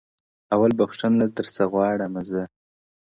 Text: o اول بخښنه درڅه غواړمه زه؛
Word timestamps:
o 0.03 0.03
اول 0.55 0.71
بخښنه 0.79 1.25
درڅه 1.37 1.63
غواړمه 1.71 2.21
زه؛ 2.29 2.43